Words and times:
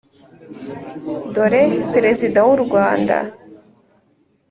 dore 1.33 1.63
perezida 1.91 2.39
w’u 2.47 2.57
rwanda 2.63 3.17